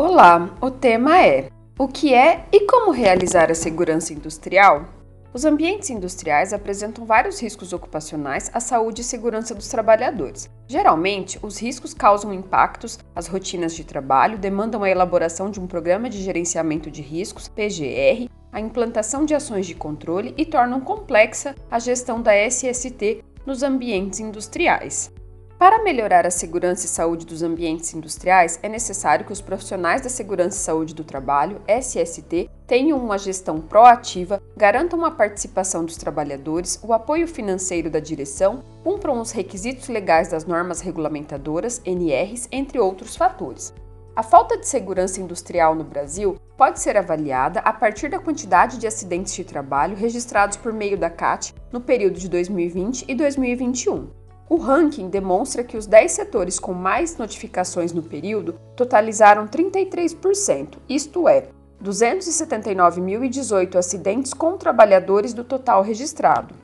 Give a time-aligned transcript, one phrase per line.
[0.00, 4.84] Olá, o tema é: o que é e como realizar a segurança industrial?
[5.34, 10.48] Os ambientes industriais apresentam vários riscos ocupacionais à saúde e segurança dos trabalhadores.
[10.68, 16.08] Geralmente, os riscos causam impactos às rotinas de trabalho, demandam a elaboração de um programa
[16.08, 21.80] de gerenciamento de riscos, PGR, a implantação de ações de controle e tornam complexa a
[21.80, 25.10] gestão da SST nos ambientes industriais.
[25.58, 30.08] Para melhorar a segurança e saúde dos ambientes industriais, é necessário que os profissionais da
[30.08, 36.78] segurança e saúde do trabalho, SST, tenham uma gestão proativa, garantam a participação dos trabalhadores,
[36.80, 43.16] o apoio financeiro da direção, cumpram os requisitos legais das normas regulamentadoras, NRs, entre outros
[43.16, 43.74] fatores.
[44.14, 48.86] A falta de segurança industrial no Brasil pode ser avaliada a partir da quantidade de
[48.86, 54.17] acidentes de trabalho registrados por meio da CAT no período de 2020 e 2021.
[54.50, 61.28] O ranking demonstra que os 10 setores com mais notificações no período totalizaram 33%, isto
[61.28, 61.48] é,
[61.84, 66.54] 279.018 acidentes com trabalhadores do total registrado.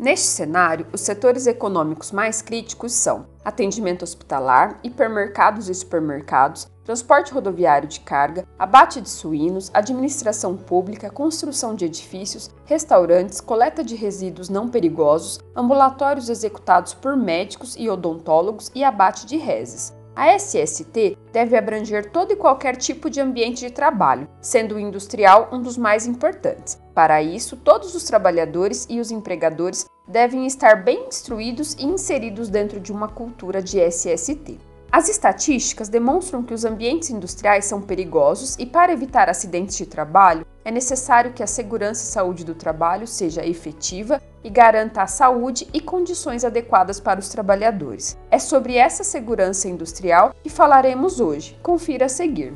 [0.00, 7.86] Neste cenário, os setores econômicos mais críticos são atendimento hospitalar, hipermercados e supermercados, transporte rodoviário
[7.86, 14.70] de carga, abate de suínos, administração pública, construção de edifícios, restaurantes, coleta de resíduos não
[14.70, 19.92] perigosos, ambulatórios executados por médicos e odontólogos e abate de reses.
[20.16, 25.48] A SST deve abranger todo e qualquer tipo de ambiente de trabalho, sendo o industrial
[25.52, 26.80] um dos mais importantes.
[26.94, 32.80] Para isso, todos os trabalhadores e os empregadores devem estar bem instruídos e inseridos dentro
[32.80, 34.58] de uma cultura de SST.
[34.92, 40.44] As estatísticas demonstram que os ambientes industriais são perigosos e, para evitar acidentes de trabalho,
[40.64, 45.66] é necessário que a segurança e saúde do trabalho seja efetiva e garanta a saúde
[45.72, 48.16] e condições adequadas para os trabalhadores.
[48.30, 51.58] É sobre essa segurança industrial que falaremos hoje.
[51.62, 52.52] Confira a seguir.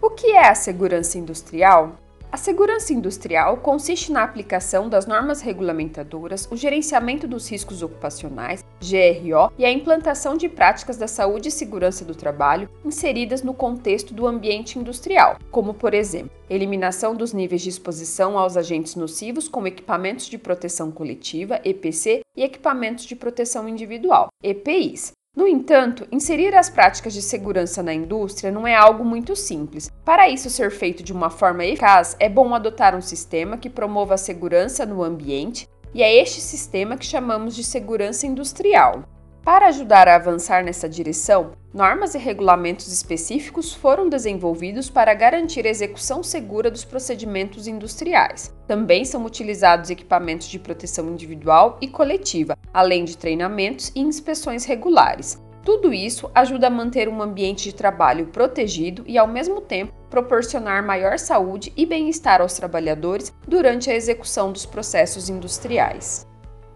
[0.00, 1.92] O que é a segurança industrial?
[2.32, 9.52] A segurança industrial consiste na aplicação das normas regulamentadoras, o gerenciamento dos riscos ocupacionais, GRO,
[9.56, 14.26] e a implantação de práticas da saúde e segurança do trabalho inseridas no contexto do
[14.26, 20.26] ambiente industrial, como, por exemplo, eliminação dos níveis de exposição aos agentes nocivos com equipamentos
[20.26, 27.14] de proteção coletiva, EPC, e equipamentos de proteção individual, EPIs, no entanto, inserir as práticas
[27.14, 29.90] de segurança na indústria não é algo muito simples.
[30.04, 34.12] Para isso ser feito de uma forma eficaz, é bom adotar um sistema que promova
[34.12, 39.04] a segurança no ambiente, e é este sistema que chamamos de segurança industrial.
[39.44, 45.70] Para ajudar a avançar nessa direção, normas e regulamentos específicos foram desenvolvidos para garantir a
[45.70, 48.54] execução segura dos procedimentos industriais.
[48.68, 55.41] Também são utilizados equipamentos de proteção individual e coletiva, além de treinamentos e inspeções regulares.
[55.64, 60.84] Tudo isso ajuda a manter um ambiente de trabalho protegido e, ao mesmo tempo, proporcionar
[60.84, 66.26] maior saúde e bem-estar aos trabalhadores durante a execução dos processos industriais.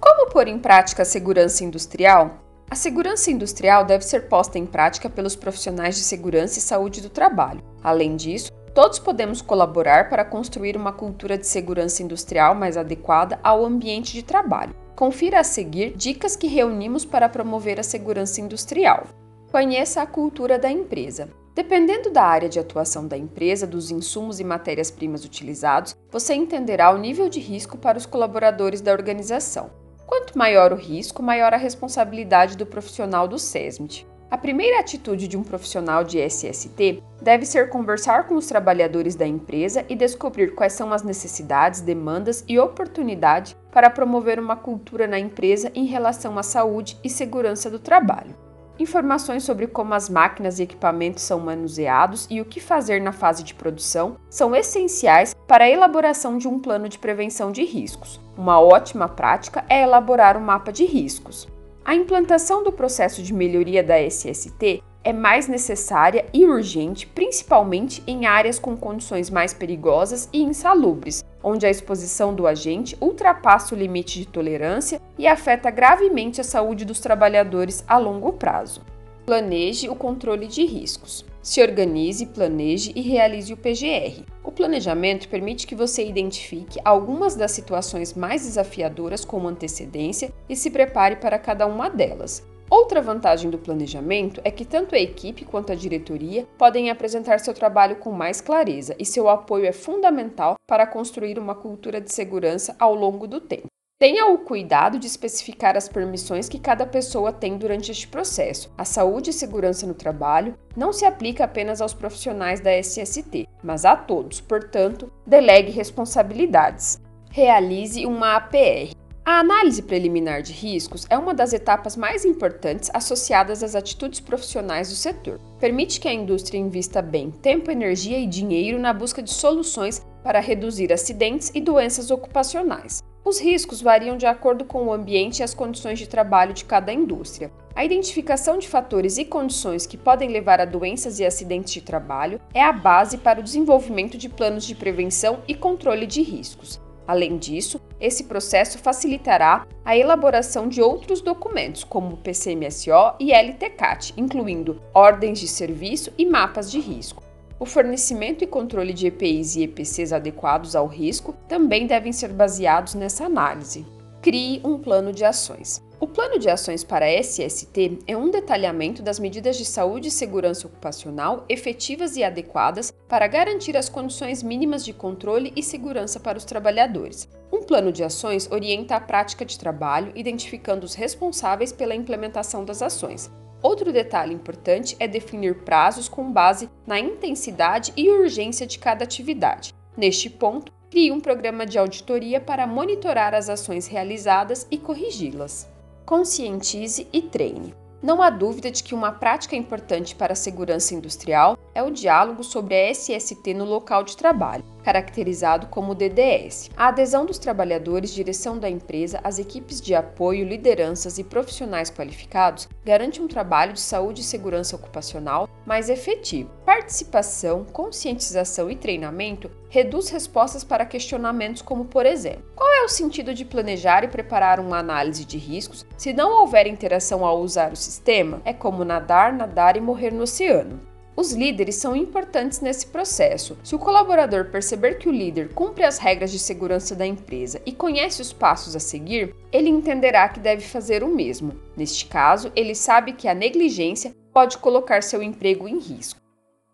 [0.00, 2.38] Como pôr em prática a segurança industrial?
[2.70, 7.10] A segurança industrial deve ser posta em prática pelos profissionais de segurança e saúde do
[7.10, 7.62] trabalho.
[7.82, 13.64] Além disso, todos podemos colaborar para construir uma cultura de segurança industrial mais adequada ao
[13.64, 14.74] ambiente de trabalho.
[14.96, 19.06] Confira a seguir dicas que reunimos para promover a segurança industrial.
[19.52, 21.28] Conheça a cultura da empresa.
[21.54, 26.96] Dependendo da área de atuação da empresa, dos insumos e matérias-primas utilizados, você entenderá o
[26.96, 29.70] nível de risco para os colaboradores da organização.
[30.06, 34.06] Quanto maior o risco, maior a responsabilidade do profissional do SESMIT.
[34.28, 39.24] A primeira atitude de um profissional de SST deve ser conversar com os trabalhadores da
[39.24, 45.18] empresa e descobrir quais são as necessidades, demandas e oportunidades para promover uma cultura na
[45.18, 48.34] empresa em relação à saúde e segurança do trabalho.
[48.80, 53.44] Informações sobre como as máquinas e equipamentos são manuseados e o que fazer na fase
[53.44, 58.20] de produção são essenciais para a elaboração de um plano de prevenção de riscos.
[58.36, 61.48] Uma ótima prática é elaborar um mapa de riscos.
[61.86, 68.26] A implantação do processo de melhoria da SST é mais necessária e urgente, principalmente em
[68.26, 74.18] áreas com condições mais perigosas e insalubres, onde a exposição do agente ultrapassa o limite
[74.18, 78.80] de tolerância e afeta gravemente a saúde dos trabalhadores a longo prazo.
[79.24, 81.24] Planeje o controle de riscos.
[81.40, 84.24] Se organize, planeje e realize o PGR.
[84.56, 91.16] Planejamento permite que você identifique algumas das situações mais desafiadoras com antecedência e se prepare
[91.16, 92.42] para cada uma delas.
[92.70, 97.52] Outra vantagem do planejamento é que tanto a equipe quanto a diretoria podem apresentar seu
[97.52, 102.74] trabalho com mais clareza e seu apoio é fundamental para construir uma cultura de segurança
[102.78, 103.75] ao longo do tempo.
[103.98, 108.70] Tenha o cuidado de especificar as permissões que cada pessoa tem durante este processo.
[108.76, 113.86] A saúde e segurança no trabalho não se aplica apenas aos profissionais da SST, mas
[113.86, 117.00] a todos, portanto, delegue responsabilidades.
[117.30, 118.94] Realize uma APR.
[119.24, 124.90] A análise preliminar de riscos é uma das etapas mais importantes associadas às atitudes profissionais
[124.90, 125.40] do setor.
[125.58, 130.38] Permite que a indústria invista bem tempo, energia e dinheiro na busca de soluções para
[130.38, 133.02] reduzir acidentes e doenças ocupacionais.
[133.26, 136.92] Os riscos variam de acordo com o ambiente e as condições de trabalho de cada
[136.92, 137.50] indústria.
[137.74, 142.40] A identificação de fatores e condições que podem levar a doenças e acidentes de trabalho
[142.54, 146.80] é a base para o desenvolvimento de planos de prevenção e controle de riscos.
[147.04, 154.14] Além disso, esse processo facilitará a elaboração de outros documentos, como o PCMSO e LTCAT,
[154.16, 157.25] incluindo ordens de serviço e mapas de risco.
[157.58, 162.94] O fornecimento e controle de EPIs e EPCs adequados ao risco também devem ser baseados
[162.94, 163.86] nessa análise.
[164.20, 165.82] Crie um plano de ações.
[165.98, 170.66] O plano de ações para SST é um detalhamento das medidas de saúde e segurança
[170.66, 176.44] ocupacional efetivas e adequadas para garantir as condições mínimas de controle e segurança para os
[176.44, 177.26] trabalhadores.
[177.50, 182.82] Um plano de ações orienta a prática de trabalho, identificando os responsáveis pela implementação das
[182.82, 183.30] ações,
[183.66, 189.74] Outro detalhe importante é definir prazos com base na intensidade e urgência de cada atividade.
[189.96, 195.68] Neste ponto, crie um programa de auditoria para monitorar as ações realizadas e corrigi-las.
[196.04, 197.74] Conscientize e treine.
[198.00, 202.44] Não há dúvida de que uma prática importante para a segurança industrial é o diálogo
[202.44, 206.70] sobre a SST no local de trabalho, caracterizado como DDS.
[206.76, 212.68] A adesão dos trabalhadores, direção da empresa, as equipes de apoio, lideranças e profissionais qualificados
[212.84, 216.50] garante um trabalho de saúde e segurança ocupacional mais efetivo.
[216.64, 223.34] Participação, conscientização e treinamento reduz respostas para questionamentos como, por exemplo, qual é o sentido
[223.34, 227.76] de planejar e preparar uma análise de riscos se não houver interação ao usar o
[227.76, 228.40] sistema?
[228.44, 230.80] É como nadar, nadar e morrer no oceano.
[231.16, 233.56] Os líderes são importantes nesse processo.
[233.64, 237.72] Se o colaborador perceber que o líder cumpre as regras de segurança da empresa e
[237.72, 241.58] conhece os passos a seguir, ele entenderá que deve fazer o mesmo.
[241.74, 246.20] Neste caso, ele sabe que a negligência pode colocar seu emprego em risco.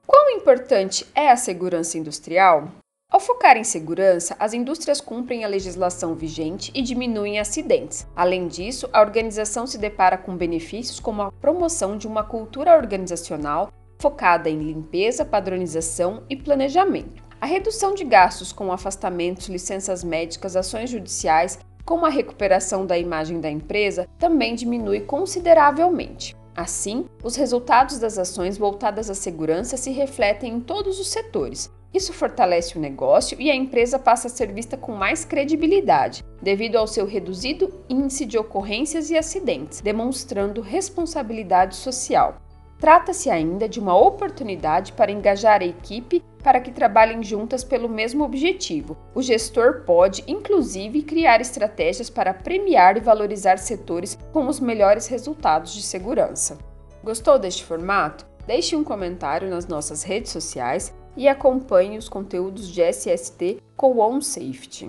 [0.04, 2.68] Quão importante é a segurança industrial?
[3.08, 8.06] Ao focar em segurança, as indústrias cumprem a legislação vigente e diminuem acidentes.
[8.16, 13.70] Além disso, a organização se depara com benefícios como a promoção de uma cultura organizacional
[14.02, 17.22] focada em limpeza, padronização e planejamento.
[17.40, 23.40] A redução de gastos com afastamentos, licenças médicas, ações judiciais, com a recuperação da imagem
[23.40, 26.34] da empresa, também diminui consideravelmente.
[26.56, 31.70] Assim, os resultados das ações voltadas à segurança se refletem em todos os setores.
[31.94, 36.76] Isso fortalece o negócio e a empresa passa a ser vista com mais credibilidade, devido
[36.76, 42.40] ao seu reduzido índice de ocorrências e acidentes, demonstrando responsabilidade social.
[42.82, 48.24] Trata-se ainda de uma oportunidade para engajar a equipe para que trabalhem juntas pelo mesmo
[48.24, 48.96] objetivo.
[49.14, 55.72] O gestor pode, inclusive, criar estratégias para premiar e valorizar setores com os melhores resultados
[55.72, 56.58] de segurança.
[57.04, 58.26] Gostou deste formato?
[58.48, 64.80] Deixe um comentário nas nossas redes sociais e acompanhe os conteúdos de SST com OnSafety.